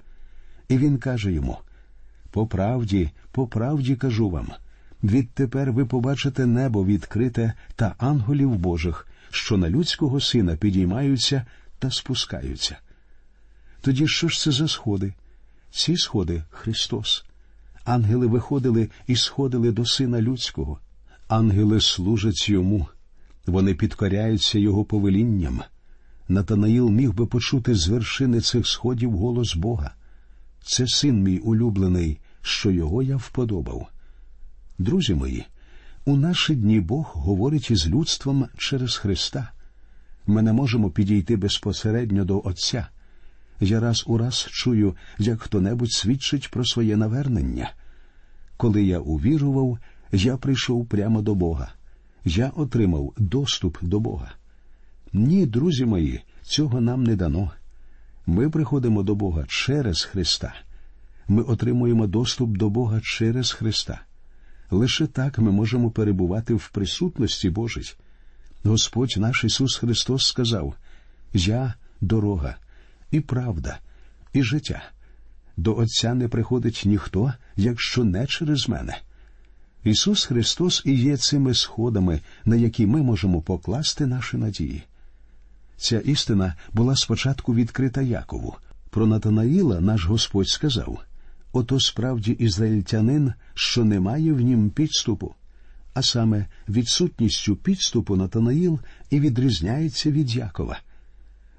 І 0.68 0.78
він 0.78 0.98
каже 0.98 1.32
йому 1.32 1.58
По 2.30 2.46
правді, 2.46 3.10
по 3.32 3.46
правді 3.46 3.96
кажу 3.96 4.30
вам 4.30 4.48
відтепер 5.02 5.72
ви 5.72 5.84
побачите 5.84 6.46
небо 6.46 6.84
відкрите 6.84 7.52
та 7.76 7.94
ангелів 7.98 8.56
Божих, 8.56 9.06
що 9.30 9.56
на 9.56 9.70
людського 9.70 10.20
сина 10.20 10.56
підіймаються 10.56 11.46
та 11.78 11.90
спускаються. 11.90 12.78
Тоді 13.80 14.08
що 14.08 14.28
ж 14.28 14.40
це 14.40 14.50
за 14.50 14.68
сходи? 14.68 15.14
Ці 15.70 15.96
сходи 15.96 16.42
Христос. 16.50 17.24
Ангели 17.84 18.26
виходили 18.26 18.88
і 19.06 19.16
сходили 19.16 19.72
до 19.72 19.86
Сина 19.86 20.22
Людського. 20.22 20.78
Ангели 21.28 21.80
служать 21.80 22.48
йому, 22.48 22.86
вони 23.46 23.74
підкоряються 23.74 24.58
його 24.58 24.84
повелінням. 24.84 25.62
Натанаїл 26.28 26.90
міг 26.90 27.12
би 27.12 27.26
почути 27.26 27.74
з 27.74 27.88
вершини 27.88 28.40
цих 28.40 28.66
сходів 28.66 29.12
голос 29.12 29.56
Бога. 29.56 29.94
Це 30.64 30.86
син 30.86 31.22
мій 31.22 31.38
улюблений, 31.38 32.18
що 32.42 32.70
його 32.70 33.02
я 33.02 33.16
вподобав. 33.16 33.88
Друзі 34.78 35.14
мої, 35.14 35.46
у 36.04 36.16
наші 36.16 36.54
дні 36.54 36.80
Бог 36.80 37.12
говорить 37.14 37.70
із 37.70 37.88
людством 37.88 38.48
через 38.58 38.96
Христа. 38.96 39.52
Ми 40.26 40.42
не 40.42 40.52
можемо 40.52 40.90
підійти 40.90 41.36
безпосередньо 41.36 42.24
до 42.24 42.42
Отця. 42.44 42.86
Я 43.60 43.80
раз 43.80 44.04
у 44.06 44.18
раз 44.18 44.46
чую, 44.50 44.96
як 45.18 45.42
хто 45.42 45.60
небудь 45.60 45.92
свідчить 45.92 46.50
про 46.50 46.64
своє 46.64 46.96
навернення. 46.96 47.70
Коли 48.56 48.84
я 48.84 48.98
увірував, 48.98 49.78
я 50.12 50.36
прийшов 50.36 50.86
прямо 50.86 51.22
до 51.22 51.34
Бога. 51.34 51.72
Я 52.24 52.48
отримав 52.48 53.12
доступ 53.18 53.78
до 53.82 54.00
Бога. 54.00 54.32
Ні, 55.12 55.46
друзі 55.46 55.84
мої, 55.84 56.22
цього 56.42 56.80
нам 56.80 57.04
не 57.04 57.16
дано. 57.16 57.50
Ми 58.26 58.50
приходимо 58.50 59.02
до 59.02 59.14
Бога 59.14 59.44
через 59.48 60.02
Христа. 60.02 60.54
Ми 61.28 61.42
отримуємо 61.42 62.06
доступ 62.06 62.56
до 62.56 62.70
Бога 62.70 63.00
через 63.04 63.52
Христа. 63.52 64.00
Лише 64.72 65.06
так 65.06 65.38
ми 65.38 65.50
можемо 65.50 65.90
перебувати 65.90 66.54
в 66.54 66.68
присутності 66.68 67.50
Божій. 67.50 67.94
Господь 68.64 69.14
наш 69.16 69.44
Ісус 69.44 69.76
Христос 69.76 70.26
сказав: 70.26 70.74
Я 71.32 71.74
дорога, 72.00 72.56
і 73.10 73.20
правда, 73.20 73.78
і 74.32 74.42
життя. 74.42 74.82
До 75.56 75.76
Отця 75.76 76.14
не 76.14 76.28
приходить 76.28 76.82
ніхто, 76.86 77.32
якщо 77.56 78.04
не 78.04 78.26
через 78.26 78.68
мене. 78.68 78.98
Ісус 79.84 80.24
Христос 80.24 80.82
і 80.84 80.94
є 80.94 81.16
цими 81.16 81.54
сходами, 81.54 82.20
на 82.44 82.56
які 82.56 82.86
ми 82.86 83.02
можемо 83.02 83.42
покласти 83.42 84.06
наші 84.06 84.36
надії. 84.36 84.82
Ця 85.76 85.98
істина 85.98 86.54
була 86.72 86.96
спочатку 86.96 87.54
відкрита 87.54 88.02
Якову. 88.02 88.56
Про 88.90 89.06
Натанаїла 89.06 89.80
наш 89.80 90.04
Господь 90.04 90.48
сказав 90.48 91.04
ото 91.52 91.80
справді 91.80 92.32
ізраїльтянин, 92.32 93.32
що 93.54 93.84
не 93.84 94.00
має 94.00 94.32
в 94.32 94.40
нім 94.40 94.70
підступу, 94.70 95.34
а 95.94 96.02
саме 96.02 96.46
відсутністю 96.68 97.56
підступу 97.56 98.16
Натанаїл 98.16 98.80
і 99.10 99.20
відрізняється 99.20 100.10
від 100.10 100.36
Якова. 100.36 100.80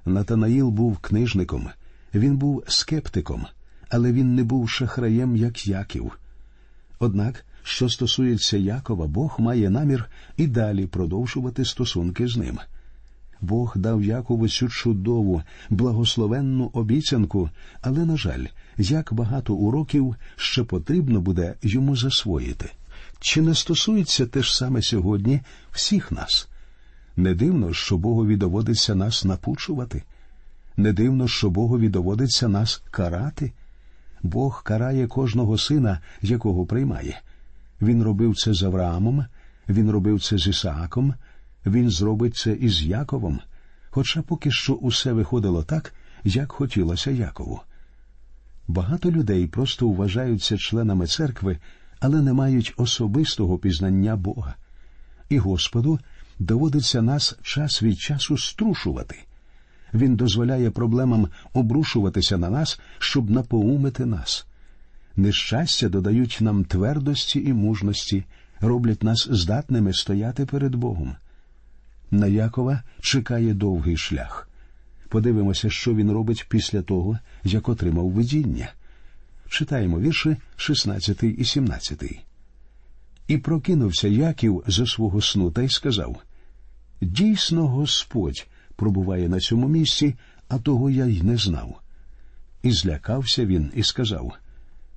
Натанаїл 0.05 0.69
був 0.69 0.97
книжником, 0.97 1.69
він 2.13 2.37
був 2.37 2.63
скептиком, 2.67 3.45
але 3.89 4.11
він 4.11 4.35
не 4.35 4.43
був 4.43 4.69
шахраєм, 4.69 5.35
як 5.35 5.67
Яків. 5.67 6.19
Однак, 6.99 7.45
що 7.63 7.89
стосується 7.89 8.57
Якова, 8.57 9.07
Бог 9.07 9.35
має 9.39 9.69
намір 9.69 10.09
і 10.37 10.47
далі 10.47 10.87
продовжувати 10.87 11.65
стосунки 11.65 12.27
з 12.27 12.37
ним. 12.37 12.59
Бог 13.43 13.73
дав 13.77 14.03
Якову 14.03 14.47
цю 14.47 14.69
чудову, 14.69 15.43
благословенну 15.69 16.69
обіцянку, 16.73 17.49
але, 17.81 18.05
на 18.05 18.17
жаль, 18.17 18.45
як 18.77 19.13
багато 19.13 19.53
уроків 19.53 20.15
ще 20.35 20.63
потрібно 20.63 21.21
буде 21.21 21.53
йому 21.61 21.95
засвоїти. 21.95 22.71
Чи 23.19 23.41
не 23.41 23.55
стосується 23.55 24.25
те 24.25 24.41
ж 24.43 24.57
саме 24.57 24.81
сьогодні 24.81 25.41
всіх 25.71 26.11
нас? 26.11 26.49
Не 27.17 27.33
дивно, 27.33 27.73
що 27.73 27.97
Богові 27.97 28.37
доводиться 28.37 28.95
нас 28.95 29.25
напучувати, 29.25 30.03
не 30.77 30.93
дивно, 30.93 31.27
що 31.27 31.49
Богові 31.49 31.89
доводиться 31.89 32.47
нас 32.47 32.83
карати. 32.91 33.51
Бог 34.23 34.63
карає 34.63 35.07
кожного 35.07 35.57
сина, 35.57 35.99
якого 36.21 36.65
приймає. 36.65 37.21
Він 37.81 38.03
робив 38.03 38.35
це 38.35 38.53
з 38.53 38.63
Авраамом, 38.63 39.25
він 39.69 39.91
робив 39.91 40.23
це 40.23 40.37
з 40.37 40.47
Ісааком, 40.47 41.13
він 41.65 41.89
зробить 41.89 42.35
це 42.35 42.53
із 42.53 42.83
Яковом, 42.83 43.39
хоча 43.89 44.21
поки 44.21 44.51
що 44.51 44.73
усе 44.73 45.13
виходило 45.13 45.63
так, 45.63 45.93
як 46.23 46.51
хотілося 46.51 47.11
Якову. 47.11 47.61
Багато 48.67 49.11
людей 49.11 49.47
просто 49.47 49.89
вважаються 49.89 50.57
членами 50.57 51.07
церкви, 51.07 51.57
але 51.99 52.21
не 52.21 52.33
мають 52.33 52.73
особистого 52.77 53.57
пізнання 53.57 54.15
Бога. 54.15 54.55
І 55.29 55.37
Господу 55.37 55.99
доводиться 56.39 57.01
нас 57.01 57.35
час 57.41 57.83
від 57.83 57.99
часу 57.99 58.37
струшувати. 58.37 59.19
Він 59.93 60.15
дозволяє 60.15 60.71
проблемам 60.71 61.27
обрушуватися 61.53 62.37
на 62.37 62.49
нас, 62.49 62.79
щоб 62.99 63.29
напоумити 63.29 64.05
нас. 64.05 64.45
Нещастя 65.15 65.89
додають 65.89 66.37
нам 66.41 66.65
твердості 66.65 67.39
і 67.39 67.53
мужності, 67.53 68.23
роблять 68.59 69.03
нас 69.03 69.27
здатними 69.31 69.93
стояти 69.93 70.45
перед 70.45 70.75
Богом. 70.75 71.15
На 72.13 72.27
Якова 72.27 72.83
чекає 73.01 73.53
довгий 73.53 73.97
шлях. 73.97 74.49
Подивимося, 75.09 75.69
що 75.69 75.95
він 75.95 76.11
робить 76.11 76.45
після 76.49 76.81
того, 76.81 77.19
як 77.43 77.69
отримав 77.69 78.09
видіння. 78.09 78.71
Читаємо 79.49 79.99
вірші 79.99 80.37
16 80.55 81.23
і 81.23 81.45
17. 81.45 82.03
І 83.27 83.37
прокинувся 83.37 84.07
Яків 84.07 84.63
за 84.67 84.85
свого 84.85 85.21
сну 85.21 85.51
та 85.51 85.61
й 85.61 85.69
сказав 85.69 86.21
Дійсно, 87.01 87.67
Господь 87.67 88.47
пробуває 88.75 89.29
на 89.29 89.39
цьому 89.39 89.67
місці, 89.67 90.15
а 90.47 90.59
того 90.59 90.89
я 90.89 91.05
й 91.05 91.21
не 91.21 91.37
знав. 91.37 91.79
І 92.63 92.71
злякався 92.71 93.45
він 93.45 93.71
і 93.75 93.83
сказав 93.83 94.33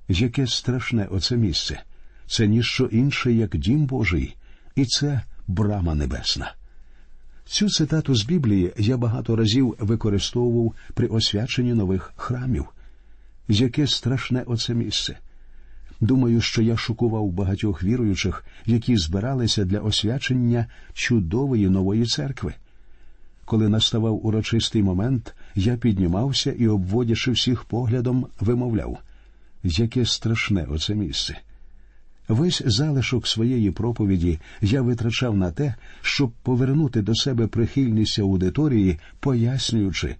Яке 0.07 0.47
страшне 0.47 1.07
оце 1.11 1.37
місце, 1.37 1.81
це 2.27 2.47
ніщо 2.47 2.85
інше, 2.85 3.33
як 3.33 3.57
дім 3.57 3.85
Божий, 3.85 4.35
і 4.75 4.85
це 4.85 5.21
брама 5.47 5.95
небесна. 5.95 6.53
Цю 7.47 7.69
цитату 7.69 8.15
з 8.15 8.25
Біблії 8.25 8.73
я 8.77 8.97
багато 8.97 9.35
разів 9.35 9.75
використовував 9.79 10.73
при 10.93 11.07
освяченні 11.07 11.73
нових 11.73 12.13
храмів. 12.15 12.65
Яке 13.47 13.87
страшне 13.87 14.43
оце 14.45 14.73
місце. 14.73 15.17
Думаю, 15.99 16.41
що 16.41 16.61
я 16.61 16.77
шокував 16.77 17.31
багатьох 17.31 17.83
віруючих, 17.83 18.45
які 18.65 18.97
збиралися 18.97 19.65
для 19.65 19.79
освячення 19.79 20.65
чудової 20.93 21.69
нової 21.69 22.05
церкви. 22.05 22.53
Коли 23.45 23.69
наставав 23.69 24.25
урочистий 24.25 24.83
момент, 24.83 25.35
я 25.55 25.77
піднімався 25.77 26.51
і, 26.51 26.67
обводячи 26.67 27.31
всіх 27.31 27.63
поглядом, 27.63 28.27
вимовляв 28.39 28.97
яке 29.63 30.05
страшне 30.05 30.65
оце 30.69 30.95
місце. 30.95 31.37
Весь 32.27 32.61
залишок 32.65 33.27
своєї 33.27 33.71
проповіді 33.71 34.39
я 34.61 34.81
витрачав 34.81 35.37
на 35.37 35.51
те, 35.51 35.75
щоб 36.01 36.31
повернути 36.31 37.01
до 37.01 37.15
себе 37.15 37.47
прихильність 37.47 38.19
аудиторії, 38.19 38.99
пояснюючи, 39.19 40.15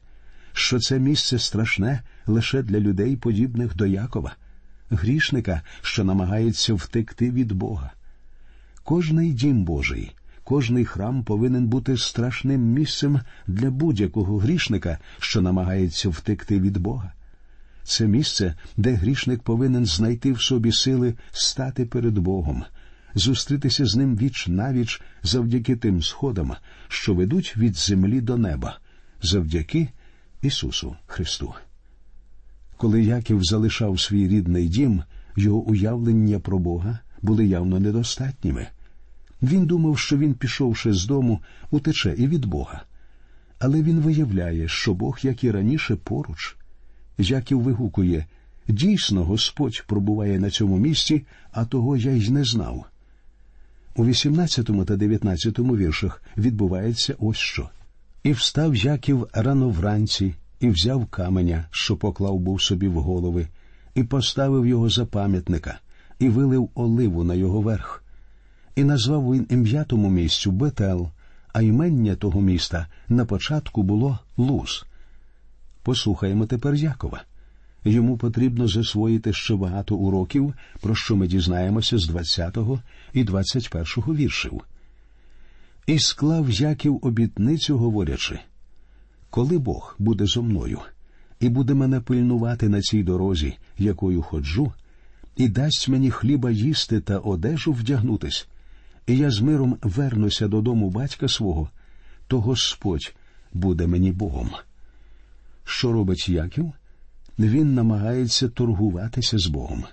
що 0.54 0.80
це 0.80 1.00
місце 1.00 1.40
страшне 1.40 2.02
лише 2.26 2.62
для 2.62 2.80
людей, 2.80 3.16
подібних 3.16 3.76
до 3.76 3.86
Якова, 3.86 4.36
грішника, 4.90 5.62
що 5.82 6.04
намагається 6.04 6.74
втекти 6.74 7.32
від 7.32 7.52
Бога. 7.52 7.92
Кожний 8.84 9.34
дім 9.34 9.64
Божий, 9.64 10.12
кожний 10.44 10.86
храм 10.86 11.24
повинен 11.24 11.68
бути 11.68 11.98
страшним 11.98 12.62
місцем 12.62 13.20
для 13.48 13.72
будь-якого 13.72 14.38
грішника, 14.38 14.98
що 15.20 15.42
намагається 15.42 16.10
втекти 16.10 16.60
від 16.60 16.78
Бога. 16.78 17.12
Це 17.88 18.08
місце, 18.08 18.56
де 18.78 18.94
грішник 18.94 19.42
повинен 19.42 19.86
знайти 19.86 20.32
в 20.32 20.42
собі 20.42 20.72
сили 20.72 21.14
стати 21.32 21.86
перед 21.86 22.18
Богом, 22.18 22.64
зустрітися 23.16 23.86
з 23.86 23.96
ним 23.96 24.18
віч 24.18 24.48
навіч 24.48 25.02
завдяки 25.24 25.76
тим 25.76 26.02
сходам, 26.04 26.56
що 26.88 27.14
ведуть 27.14 27.58
від 27.58 27.78
землі 27.78 28.22
до 28.22 28.38
неба, 28.38 28.80
завдяки 29.22 29.88
Ісусу 30.42 30.96
Христу. 31.06 31.54
Коли 32.78 33.04
Яків 33.04 33.44
залишав 33.44 34.00
свій 34.00 34.28
рідний 34.28 34.68
дім, 34.68 35.04
його 35.36 35.60
уявлення 35.60 36.40
про 36.40 36.60
Бога 36.60 37.00
були 37.22 37.46
явно 37.46 37.80
недостатніми. 37.80 38.68
Він 39.42 39.66
думав, 39.66 40.00
що 40.00 40.18
він, 40.18 40.34
пішовши 40.34 40.94
з 40.94 41.06
дому, 41.06 41.42
утече 41.72 42.16
і 42.18 42.28
від 42.28 42.46
Бога. 42.46 42.84
Але 43.60 43.82
він 43.82 44.00
виявляє, 44.00 44.68
що 44.68 44.94
Бог, 44.94 45.20
як 45.22 45.44
і 45.44 45.52
раніше, 45.52 45.96
поруч. 45.96 46.57
Яків 47.18 47.62
вигукує 47.62 48.26
дійсно, 48.68 49.24
Господь 49.24 49.84
пробуває 49.88 50.40
на 50.40 50.50
цьому 50.50 50.78
місці, 50.78 51.26
а 51.52 51.66
того 51.66 51.98
я 51.98 52.12
й 52.12 52.30
не 52.30 52.44
знав. 52.44 52.86
У 53.96 54.06
18 54.06 54.86
та 54.86 54.96
19 54.96 55.60
віршах 55.60 56.22
відбувається 56.38 57.16
ось 57.20 57.38
що. 57.38 57.70
І 58.24 58.32
встав 58.32 58.76
Яків 58.76 59.28
рано 59.34 59.70
вранці, 59.70 60.36
і 60.60 60.70
взяв 60.70 61.06
каменя, 61.06 61.66
що 61.72 61.98
поклав 61.98 62.40
був 62.40 62.62
собі 62.62 62.88
в 62.88 62.94
голови, 62.94 63.48
і 63.96 64.04
поставив 64.04 64.68
його 64.68 64.90
за 64.90 65.06
пам'ятника, 65.06 65.80
і 66.20 66.30
вилив 66.30 66.70
оливу 66.76 67.24
на 67.24 67.34
його 67.34 67.62
верх. 67.62 68.04
І 68.76 68.84
назвав 68.84 69.34
він 69.34 69.48
ім'я 69.50 69.84
тому 69.84 70.10
місцю 70.10 70.52
Бетел, 70.52 71.10
а 71.54 71.62
імення 71.62 72.16
того 72.16 72.42
міста 72.42 72.88
на 73.10 73.26
початку 73.26 73.84
було 73.84 74.20
Луз. 74.38 74.86
Послухаємо 75.88 76.46
тепер 76.46 76.76
Якова. 76.76 77.24
Йому 77.86 78.18
потрібно 78.18 78.68
засвоїти 78.68 79.34
ще 79.34 79.56
багато 79.56 79.96
уроків, 79.96 80.54
про 80.82 80.96
що 80.96 81.16
ми 81.16 81.28
дізнаємося 81.28 81.98
з 81.98 82.08
20 82.08 82.58
і 83.14 83.24
21 83.24 84.16
віршів. 84.16 84.62
І 85.86 86.00
склав 86.00 86.50
Яків 86.50 87.00
обітницю, 87.02 87.78
говорячи 87.78 88.40
коли 89.30 89.58
Бог 89.58 89.96
буде 90.00 90.26
зо 90.26 90.44
мною 90.44 90.80
і 91.40 91.50
буде 91.50 91.74
мене 91.74 92.02
пильнувати 92.02 92.70
на 92.70 92.82
цій 92.82 93.04
дорозі, 93.04 93.58
якою 93.78 94.22
ходжу, 94.22 94.74
і 95.38 95.48
дасть 95.48 95.90
мені 95.90 96.12
хліба 96.12 96.52
їсти 96.52 97.02
та 97.02 97.18
одежу 97.18 97.72
вдягнутись, 97.72 98.48
і 99.08 99.18
я 99.18 99.32
з 99.32 99.42
миром 99.42 99.78
вернуся 99.82 100.48
додому 100.48 100.90
батька 100.90 101.28
свого, 101.28 101.70
то 102.28 102.42
Господь 102.42 103.16
буде 103.54 103.88
мені 103.88 104.12
Богом. 104.12 104.50
Що 105.70 105.92
робить 105.92 106.30
Яків? 106.30 106.72
Він 107.40 107.74
намагається 107.74 108.50
торгуватися 108.50 109.38
з 109.38 109.48
Богом. 109.48 109.84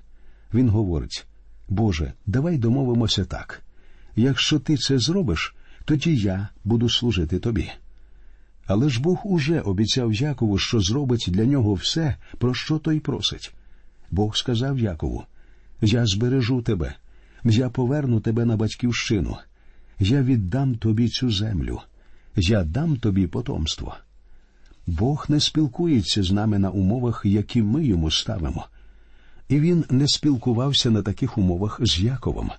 Він 0.55 0.69
говорить: 0.69 1.27
Боже, 1.69 2.13
давай 2.27 2.59
домовимося 2.59 3.25
так. 3.25 3.63
Якщо 4.17 4.59
ти 4.59 4.77
це 4.77 4.99
зробиш, 4.99 5.55
тоді 5.85 6.17
я 6.17 6.49
буду 6.65 6.89
служити 6.89 7.39
тобі. 7.39 7.71
Але 8.67 8.89
ж 8.89 9.03
Бог 9.03 9.21
уже 9.25 9.61
обіцяв 9.61 10.13
Якову, 10.13 10.59
що 10.59 10.81
зробить 10.81 11.25
для 11.29 11.45
нього 11.45 11.75
все, 11.75 12.17
про 12.39 12.55
що 12.55 12.79
той 12.79 13.01
просить. 13.01 13.55
Бог 14.11 14.37
сказав 14.37 14.79
Якову: 14.79 15.25
Я 15.81 16.07
збережу 16.07 16.63
тебе, 16.63 16.95
я 17.45 17.71
поверну 17.71 18.21
тебе 18.21 18.45
на 18.45 18.57
батьківщину, 18.57 19.37
я 19.99 20.23
віддам 20.23 20.75
тобі 20.75 21.09
цю 21.09 21.31
землю, 21.31 21.81
я 22.37 22.65
дам 22.65 22.97
тобі 22.97 23.27
потомство. 23.27 23.97
Бог 24.87 25.27
не 25.29 25.41
спілкується 25.41 26.23
з 26.23 26.33
нами 26.33 26.59
на 26.59 26.71
умовах, 26.71 27.23
які 27.25 27.63
ми 27.63 27.85
йому 27.85 28.11
ставимо. 28.11 28.67
І 29.49 29.61
він 29.61 29.85
не 29.91 30.09
спілкувався 30.09 30.91
на 30.91 31.03
таких 31.03 31.39
умовах 31.39 31.81
з 31.83 32.01
Яковом. 32.01 32.51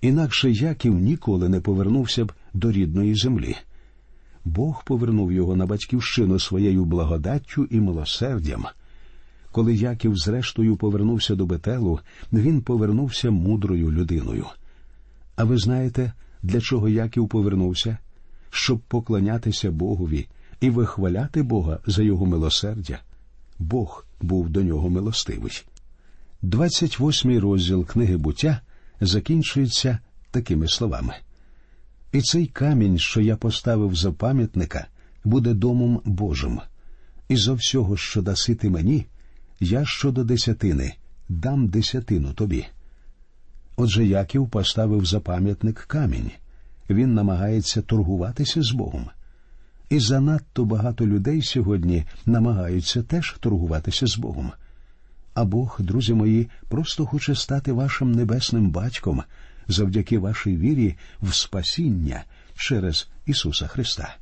Інакше 0.00 0.50
Яків 0.50 0.94
ніколи 0.94 1.48
не 1.48 1.60
повернувся 1.60 2.24
б 2.24 2.32
до 2.54 2.72
рідної 2.72 3.14
землі. 3.14 3.56
Бог 4.44 4.84
повернув 4.84 5.32
його 5.32 5.56
на 5.56 5.66
батьківщину 5.66 6.38
своєю 6.38 6.84
благодаттю 6.84 7.64
і 7.64 7.80
милосердям. 7.80 8.64
Коли 9.52 9.74
Яків 9.74 10.16
зрештою 10.16 10.76
повернувся 10.76 11.34
до 11.34 11.46
Бетелу, 11.46 12.00
він 12.32 12.62
повернувся 12.62 13.30
мудрою 13.30 13.92
людиною. 13.92 14.46
А 15.36 15.44
ви 15.44 15.58
знаєте, 15.58 16.12
для 16.42 16.60
чого 16.60 16.88
Яків 16.88 17.28
повернувся? 17.28 17.98
Щоб 18.50 18.78
поклонятися 18.78 19.70
Богові 19.70 20.26
і 20.64 20.70
вихваляти 20.70 21.42
Бога 21.42 21.78
за 21.86 22.02
його 22.02 22.26
милосердя. 22.26 22.98
Бог 23.58 24.06
був 24.20 24.50
до 24.50 24.62
нього 24.62 24.90
милостивий. 24.90 25.64
28-й 26.42 27.38
розділ 27.38 27.86
книги 27.86 28.16
буття 28.16 28.60
закінчується 29.00 29.98
такими 30.30 30.68
словами. 30.68 31.14
І 32.12 32.20
цей 32.20 32.46
камінь, 32.46 32.98
що 32.98 33.20
я 33.20 33.36
поставив 33.36 33.94
за 33.94 34.12
пам'ятника, 34.12 34.86
буде 35.24 35.54
домом 35.54 36.00
Божим, 36.04 36.60
і 37.28 37.36
за 37.36 37.52
всього, 37.52 37.96
що 37.96 38.22
даси 38.22 38.54
ти 38.54 38.70
мені, 38.70 39.06
я 39.60 39.84
щодо 39.84 40.24
десятини 40.24 40.94
дам 41.28 41.68
десятину 41.68 42.32
тобі. 42.32 42.66
Отже 43.76 44.06
Яків 44.06 44.48
поставив 44.48 45.06
за 45.06 45.20
пам'ятник 45.20 45.78
камінь. 45.78 46.30
Він 46.90 47.14
намагається 47.14 47.82
торгуватися 47.82 48.62
з 48.62 48.72
Богом. 48.72 49.08
І 49.88 49.98
занадто 49.98 50.64
багато 50.64 51.06
людей 51.06 51.42
сьогодні 51.42 52.04
намагаються 52.26 53.02
теж 53.02 53.36
торгуватися 53.40 54.06
з 54.06 54.18
Богом. 54.18 54.52
А 55.34 55.44
Бог, 55.44 55.76
друзі 55.80 56.14
мої, 56.14 56.48
просто 56.68 57.06
хоче 57.06 57.34
стати 57.34 57.72
вашим 57.72 58.12
небесним 58.12 58.70
батьком 58.70 59.22
завдяки 59.68 60.18
вашій 60.18 60.56
вірі 60.56 60.96
в 61.22 61.34
спасіння 61.34 62.24
через 62.54 63.08
Ісуса 63.26 63.66
Христа. 63.66 64.16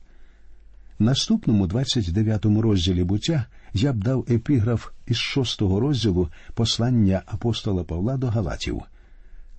Наступному 0.98 1.66
29 1.66 2.44
розділі 2.44 3.04
буття 3.04 3.46
я 3.74 3.92
б 3.92 4.04
дав 4.04 4.26
епіграф 4.30 4.90
із 5.06 5.16
шостого 5.16 5.80
розділу 5.80 6.28
послання 6.54 7.22
апостола 7.26 7.84
Павла 7.84 8.16
до 8.16 8.28
Галатів. 8.28 8.82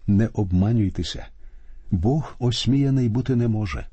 Не 0.07 0.29
обманюйтеся, 0.33 1.25
Бог 1.91 2.35
осміяний 2.39 3.09
бути 3.09 3.35
не 3.35 3.47
може, 3.47 3.85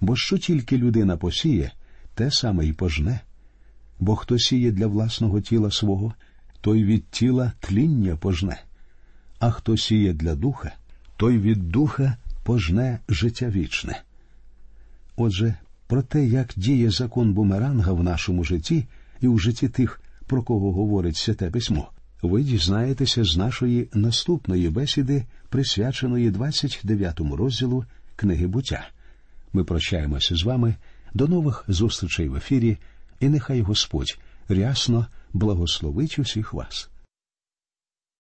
бо 0.00 0.16
що 0.16 0.38
тільки 0.38 0.78
людина 0.78 1.16
посіє, 1.16 1.72
те 2.14 2.30
саме 2.30 2.66
й 2.66 2.72
пожне. 2.72 3.20
Бо 4.00 4.16
хто 4.16 4.38
сіє 4.38 4.72
для 4.72 4.86
власного 4.86 5.40
тіла 5.40 5.70
свого, 5.70 6.14
той 6.60 6.84
від 6.84 7.08
тіла 7.10 7.52
тління 7.60 8.16
пожне, 8.16 8.60
а 9.38 9.50
хто 9.50 9.76
сіє 9.76 10.12
для 10.12 10.34
духа, 10.34 10.72
той 11.16 11.38
від 11.38 11.68
духа 11.68 12.16
пожне 12.42 12.98
життя 13.08 13.48
вічне. 13.48 14.02
Отже, 15.16 15.54
про 15.86 16.02
те, 16.02 16.26
як 16.26 16.52
діє 16.56 16.90
закон 16.90 17.32
бумеранга 17.32 17.92
в 17.92 18.02
нашому 18.02 18.44
житті 18.44 18.86
і 19.20 19.28
в 19.28 19.40
житті 19.40 19.68
тих, 19.68 20.00
про 20.26 20.42
кого 20.42 20.72
говорить 20.72 21.16
святе 21.16 21.50
письмо, 21.50 21.88
ви 22.22 22.42
дізнаєтеся 22.42 23.24
з 23.24 23.36
нашої 23.36 23.88
наступної 23.94 24.70
бесіди, 24.70 25.24
присвяченої 25.48 26.30
29 26.30 27.20
розділу 27.20 27.84
книги 28.16 28.46
буття. 28.46 28.88
Ми 29.52 29.64
прощаємося 29.64 30.36
з 30.36 30.42
вами 30.42 30.74
до 31.14 31.28
нових 31.28 31.64
зустрічей 31.68 32.28
в 32.28 32.36
ефірі, 32.36 32.78
і 33.20 33.28
нехай 33.28 33.60
Господь 33.60 34.18
рясно 34.48 35.06
благословить 35.32 36.18
усіх 36.18 36.52
вас. 36.52 36.90